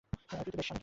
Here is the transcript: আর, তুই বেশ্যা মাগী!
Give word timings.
আর, 0.31 0.43
তুই 0.45 0.53
বেশ্যা 0.55 0.73
মাগী! 0.73 0.79